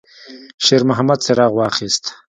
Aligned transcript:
شېرمحمد 0.65 1.19
څراغ 1.25 1.51
واخیست. 1.57 2.03